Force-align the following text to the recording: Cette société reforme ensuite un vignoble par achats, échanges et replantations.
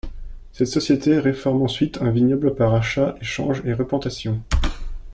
Cette 0.51 0.69
société 0.69 1.19
reforme 1.19 1.61
ensuite 1.61 2.01
un 2.01 2.09
vignoble 2.09 2.55
par 2.55 2.73
achats, 2.73 3.13
échanges 3.21 3.61
et 3.65 3.73
replantations. 3.73 4.41